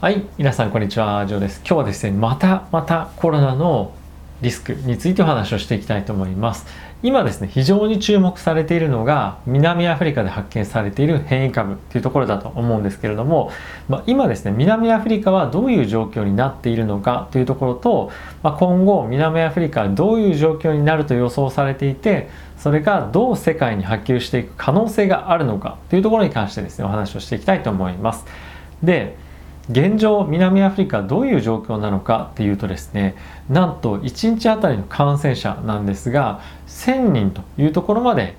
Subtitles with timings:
[0.00, 1.60] はい、皆さんこんにちは、ジョーです。
[1.66, 3.92] 今日はですね、またまたコロナの
[4.42, 6.66] リスクについてお話をしていきたいと思います。
[7.02, 13.50] 今ですね、非常に注目されているのが、南アフリカで発見されている変異株というところだと思うんですけれども、
[13.88, 18.12] まあ、今ですね、南アフリカはどういう状況になっているのかというところと、
[18.44, 28.24] まあ、今後、南アフリカはどういう状況になると予想されていて、それがどう世界に波及していく可能性があるのかというところに関してですね、お話をしていきたいと思います。
[28.80, 29.16] で、
[29.70, 33.14] 現状南アフリカどういう状況なのかっていうとですね
[33.50, 38.34] なんと1日あたりの感染者なんですが1000人というところまで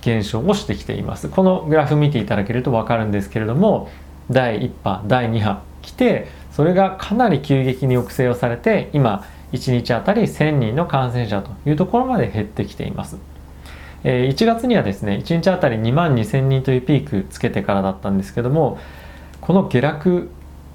[0.00, 1.28] 減少をしてきています。
[1.28, 3.88] このグラフ見ていただけると分かるんですけれども
[4.30, 13.18] 第1波第2波来てそれがかなり急激に抑制をされて今1日あたり1000人の感染者というところまで減ってきています。
[14.04, 18.78] 1月にはですね1日あたり2万2000人というピークつけてからだったんですけども
[19.40, 20.30] この下落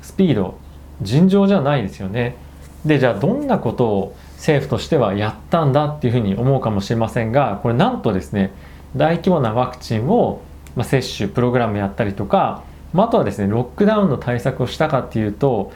[0.08, 0.58] スピード
[1.02, 2.38] 尋常じゃないですよね。
[2.86, 8.54] でじゃあどんなことを政府としてはやったんだっていうふうに思うかもしれませんがこれなんとですね
[8.96, 10.42] 大規模なワクチンを、
[10.82, 12.64] 接種プログラムやったりとか、
[12.96, 15.74] あ、とはですねロックダウンの対策をしたかっていうと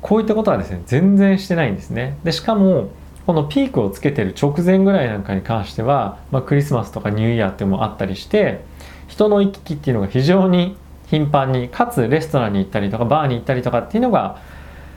[0.00, 2.18] こういったことはですね全然してないんですね。
[2.22, 2.90] でしかも
[3.26, 8.60] このピークをつけてる直前ぐらいなんかに関しては、まあ、クリスマスとかニューイヤーっていうのもあったりして
[9.08, 14.40] 人の行き来っていうのが非常に頻繁にかつレストランに行ったりとかバーに行ったりとかっていうのが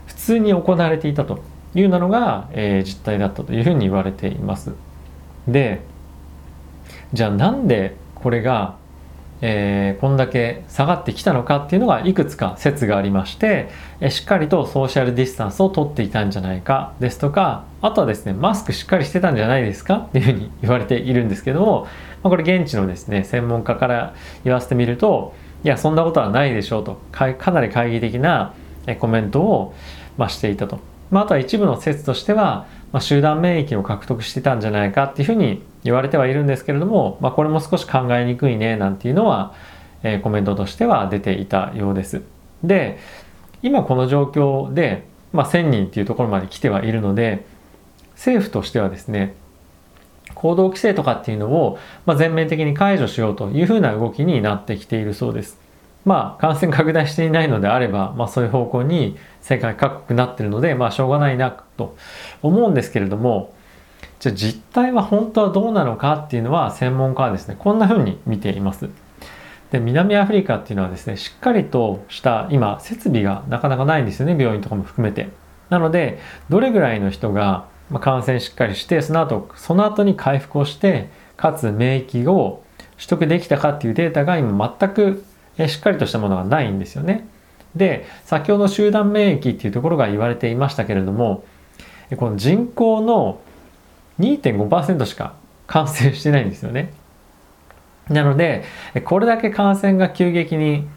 [0.08, 1.40] 普通に行われていたと
[1.76, 4.74] いうのが、えー、実態だったというふうに言われています。
[5.48, 5.82] で
[7.14, 8.76] じゃあなんでこれが、
[9.42, 21.84] えー、こんだけ下がってきたのかっていうのがいくつか説がありまして、えー、しっかりとソーシャルディスタンスをとっていたんじゃないかですとかあとはですねマスクしっかりしてたんじゃないですかっていうふうに言われているんですけども、
[22.24, 28.54] まあ、これ現地のですね専門家から言わせてみるといやそんなことはないでしょうとかかなり懐疑的な
[29.00, 29.76] コメントを、
[30.18, 30.80] まあ、していたと、
[31.12, 39.54] まあ、あとは一部の説としては、まあ、集団免疫を獲得してたんじゃないかっていうふうに言われてはいるんですけれども、まあ、これも少し考えにくいねなんていうのは、
[40.04, 42.22] えー、コメントとしては出ていたようです。
[42.64, 43.00] で
[43.62, 47.46] 今この状況で、まあ、1000人っていうところまで来てはいるので
[48.14, 49.36] 政府としてはですね
[50.36, 55.60] 行動規制とかっていうのを、ま、全面的に解除しようというふうな動きになってきているそうです。
[56.06, 61.96] まあ感染拡大していないのであれば、まあ、そういう方向に世界各国になってるので、まあ、しょうがないなと
[62.42, 63.54] 思うんですけれども
[64.20, 68.90] じゃあ実態は本当はどうなのかっていうのは専門家はですねこんなふうに見ています。
[69.72, 75.30] で南アフリカっていうのはですねしっかりとした今設備がなかなかないんですよね病院とかも含めて。
[75.70, 76.20] なので
[76.50, 82.64] どれぐらいの人がまあ、感染しっかりしてその後その後に回復をしてかつ免疫を
[82.96, 85.24] 取得できたかっていうデータが今全く
[85.68, 87.28] しっかりとしたものがないんですよね。
[87.76, 91.44] で先ほど集団免疫っていうところが言われていましたけれども
[92.18, 93.40] この人口の
[94.20, 95.36] 2.5%しか
[95.68, 96.92] 感染してないんですよね。
[98.10, 98.64] なので
[99.06, 100.88] これだけ感染が急激に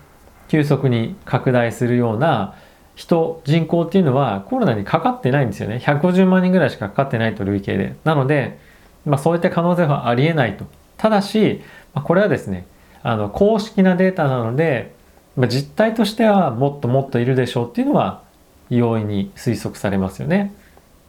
[0.48, 2.54] 急速に拡大するような
[2.94, 5.82] 人人口っていうのはコロナにかかってないんですよね。
[5.84, 7.96] 150万人ぐらいしかかかってないと累計で。
[8.04, 8.58] なので、
[9.06, 10.66] まあ、そういった可能性はありえないと。
[10.98, 11.62] ただし、
[11.94, 12.66] まあ、これはですね
[13.02, 14.94] あの公式なデータなので、
[15.36, 18.22] まあ、実態としてはもっともっといるでしょうっていうのは
[18.70, 20.54] 容易に推測されますよね。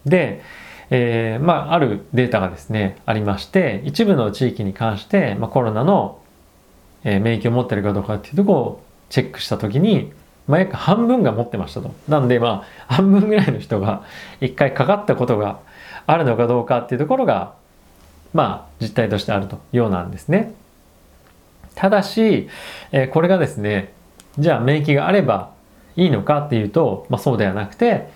[0.06, 0.42] で、
[0.90, 6.20] えー、まああるデータがですねありまして一部の地域に関して、まあ、コロナの、
[7.04, 10.12] えー、免疫を持ってるかどうかっていうとこをチェックした時に
[10.48, 11.94] まあ、約半分が持ってましたと。
[12.08, 14.04] なんでまあ半分ぐらいの人が
[14.42, 15.60] 一回かかったことが
[16.06, 17.54] あるのかどうかっていうところが
[18.34, 20.54] まあ実態としてあるとようなんですね。
[21.76, 22.50] ただし、
[22.92, 23.94] えー、これがですね
[24.38, 25.52] じゃあ免疫があれば
[25.96, 28.10] いいのかっていうと、まあ、そうではなくて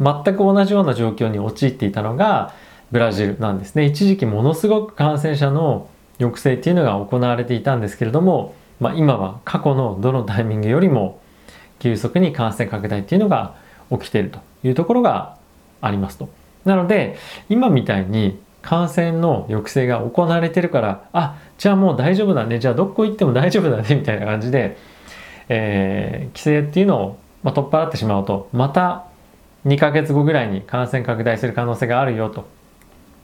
[0.00, 2.54] 全く同じような状況に陥っていたのが
[2.90, 3.86] ブラジルなんですね。
[3.86, 11.20] 一時期ものすごく感染者の抑制っていうのが行われていたんですけれども、まあ、今は過去のどのタイミングよりも
[11.84, 13.56] 急速に感染拡大っていうのが
[13.90, 15.36] 起きているというところが
[15.82, 16.30] ありますと。
[16.64, 17.18] なので
[17.50, 24.78] 今みたいに感染の抑制が行われてるからあじゃあもう大丈夫だねじゃあどこ行っても大丈夫だねみたいな感じで、
[25.50, 29.04] えー、規制っていうのを、まあ、取っ払ってしまうとまた
[29.66, 32.46] 2ヶ月後ぐらいに感染拡大する可能性があるよと。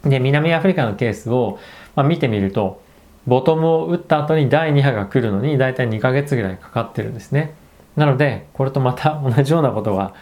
[0.05, 1.59] で南アフリカのケースを、
[1.97, 2.83] まあ、見てみると
[3.27, 7.55] ボトムを打った後に第2波が来るのに大体2ヶ月ぐらいかかってるんですね。
[7.97, 10.13] なのでこれとまた 同じようなことが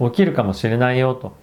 [0.00, 1.34] 起きるかもしれないよと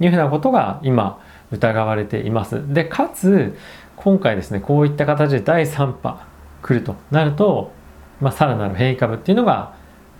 [0.00, 1.18] いうふうなことが今
[1.50, 2.72] 疑われています。
[2.72, 3.56] でかつ
[3.96, 6.18] 今回ですねこういった形で第3波
[6.62, 7.72] 来るとなると、
[8.20, 9.74] まあ、さらなる変異株っていうのが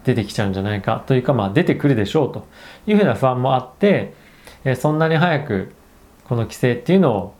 [0.04, 2.46] 出てきちゃうんじゃないかというか、まあ、出てくるでしょうと
[2.86, 4.14] いうふうな不安もあって、
[4.64, 5.72] えそんなに早く
[6.24, 7.34] この規制っていうのを、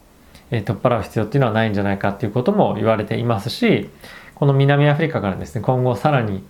[0.51, 3.91] え取っ払う必要っていうのはないんじゃないかっていうことも言われていますし
[4.37, 6.45] この南アフリカからですね今後さらに、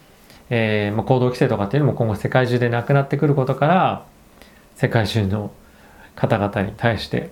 [0.51, 4.07] えー、まあ、行動規制とかっていうのも今後世界中でなくなってくることから
[4.77, 5.51] 世界中の
[6.15, 7.31] 方々に対して、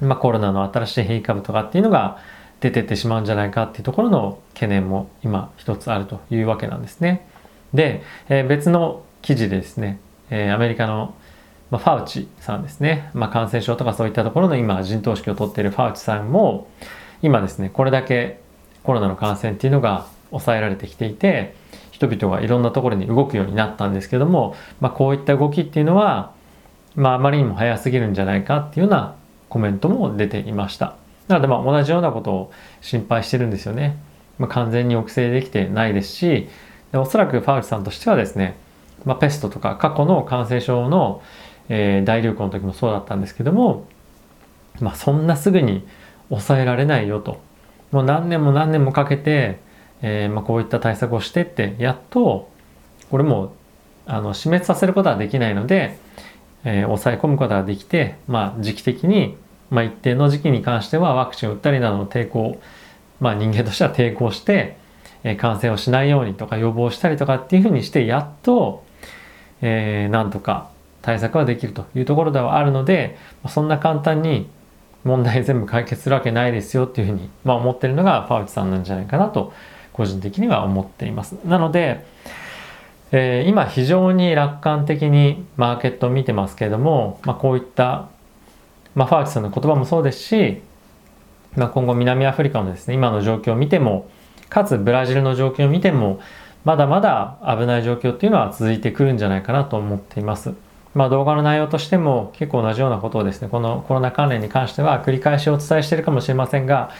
[0.00, 2.18] まあ、コロナの新しい変異株とかっていうのが
[2.60, 7.26] 出てってしまうんじゃないかっていうところの懸念も今一つあるというわけなんですね。
[7.72, 10.00] で、えー、別の記事でですね、
[10.30, 11.14] えー、アメリカの、
[11.70, 16.68] まあ、ファウチさんですね、まあ、感染症とかそういったところの今陣頭指揮を取っているファウチさんも
[17.22, 18.40] 今ですねこれだけ
[18.82, 21.54] コロナの感染っていうのが抑えられてきていて
[21.98, 26.32] 人々がいろんなところに動くようになったんですけども、まあ、こういった動きっていうのは、
[26.94, 29.16] まあ、あまりにも早すぎるんじゃないかっていうような
[29.48, 30.96] コメントも出ていました。
[31.26, 33.98] なのでまあ同じようなことを心配してるんですよね。
[34.38, 36.48] まあ、完全に抑制できてないですし
[36.92, 38.56] おそらくファウチさんとしてはですね、
[39.04, 41.20] まあ、ペストとか過去の感染症の、
[41.68, 43.86] えー、大流行の時もそうだったんですけども、
[44.80, 45.84] まあ、そんなすぐに
[46.28, 47.40] 抑えられないよと
[47.90, 49.58] もう何年も何年もかけて、
[50.02, 52.50] えーまあ、こういった対策をしてってやっと
[53.10, 53.54] これも
[54.06, 55.98] あの死滅させることはできないので、
[56.64, 59.36] えー、抑え込むことができて、まあ、時期的に、
[59.70, 62.60] まあ、一定の時期に関してはワクチンを打ったりなどの抵抗、
[63.20, 64.78] まあ、人間としては抵抗して、
[65.24, 68.84] えー、感染をしないようにとか予防したりとかっていうふうにしてやっと、
[69.60, 70.70] えー、なんとか
[71.02, 73.18] 対策はできるというところではあるので
[73.48, 74.48] そんな簡単に
[75.04, 79.52] 問題全部解決するわけないですよっていうふうに、まあ、思ってるのがファウチさんなんじゃないかなと
[79.98, 81.32] 個人的には思っています。
[81.44, 82.06] なので、
[83.10, 88.08] えー、今非常に楽観的にマーケットを見てますけれども、まあ、こういった、
[88.94, 90.62] まあ、ファウチさんの言葉もそうですし、
[91.56, 94.08] まあ、今後南アフリカのですね今の状況を見ても
[94.48, 96.20] かつブラジルの状況を見ても
[96.64, 100.54] まだまだ危ない状況っていうのは続いてくるんじゃないかなと思っています。
[100.94, 106.90] まあ、動画の内容としても結構同じようなことをですねこのコロナ関連に関しては繰り返しお伝えしているかもしれませんが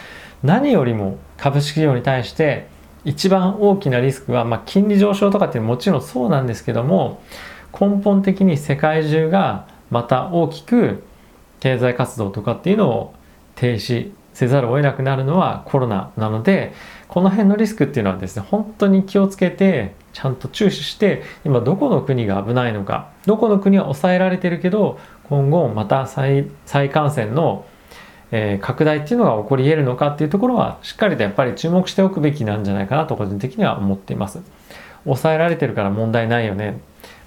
[0.43, 2.67] 何よりも株式市場に対して
[3.05, 7.21] 一番大きなリスクは、まあ、金利上昇とかってもちろんそうなんですけども
[7.79, 11.03] 根本的に世界中がまた大きく
[11.59, 13.13] 経済活動とかっていうのを
[13.55, 16.73] 停止せざるを得なくなるのはコロナなので
[17.07, 27.65] この辺のリスクっていうのはですね本当に気をつけてちゃんと注視して今どこの国が危ないのかどこの国は抑えられてるけど今後また再再感染の、
[28.31, 34.39] えー、拡大っていうのが起こり得るのかっていうところはしっかりとやっぱり注目しておくべきなんじゃないかなと個人的には思っています。
[35.05, 36.79] 抑えられてるから問題ないよね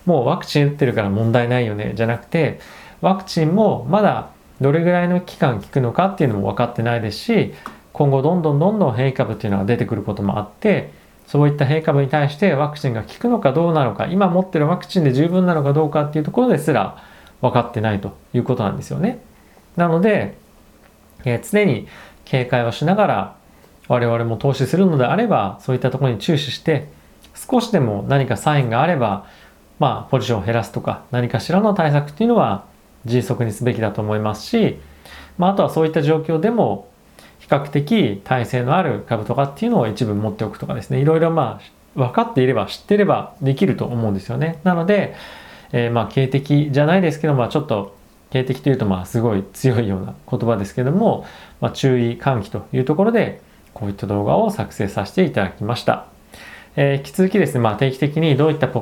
[0.05, 2.61] もうワクチン打ってるから問題ないよねじゃなくて
[3.01, 7.55] ワクチンもまだどれぐらいの期間効くのかっていうのも分かってないですし
[7.93, 10.93] 今後どんどんどんどん変異株っていうのが出てくることもあって
[11.27, 17.03] そういった変異株に対してワクチンが効くのかどうなのか今持ってるワクチンで十分なのかどうかっていうところですら
[17.41, 19.19] 分かってないということなんですよね。
[19.77, 20.37] なので、
[21.25, 21.89] えー、常に
[22.25, 23.37] 警戒をしながら
[23.89, 26.89] 我々も投資するのであればそういったところに注視して
[27.35, 29.27] 少しでも何かサインがあれば
[29.79, 32.65] まあポジションを減らすとか何かしらの対策っていうのは
[33.05, 34.79] 迅速にすべきだと思いますし、
[35.39, 36.89] まあ、あとはそういった状況でも
[37.41, 41.01] 比較的耐性のある株とかっていうのを一部持っておくとかですね。
[41.01, 44.61] いろいろまあ分かっていれば知っていればできると思うんですよね。
[44.63, 45.15] なので、
[45.73, 47.97] えー、まあ警的じゃないですけどまあちょっと
[48.33, 51.27] 警的というとまあすごい強いような言葉ですけども、
[51.61, 53.43] まあ、注意喚起というところで
[53.75, 56.07] こういった動画を作成させていただきました。
[56.75, 58.81] えー、引き続きですね、まあ、定期的にどういったポ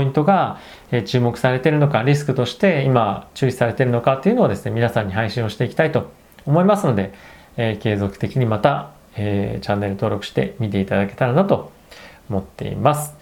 [0.00, 0.58] イントが、
[0.92, 6.12] え注目されているのか、リスクとして今注意されているのかっていうのをですね、皆さんに配信をしていきたいと
[6.46, 7.12] 思いますので、
[7.56, 11.72] えー、継続的にまた、えチャンネル登録して見ていただけたらなと
[12.30, 13.16] 思っています。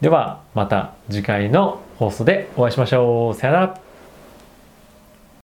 [0.00, 3.34] では、また次回の放送でお会いしましょう。
[3.34, 3.89] さよなら。